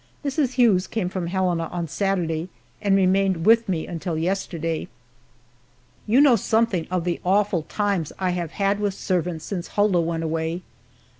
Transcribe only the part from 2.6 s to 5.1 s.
and remained with me until yesterday.